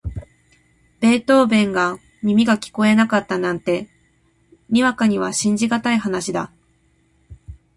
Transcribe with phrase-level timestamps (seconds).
[0.99, 3.87] ベートーヴェンが耳が聞こえなかったなんて、
[4.67, 6.51] にわかには信じがたい話だ。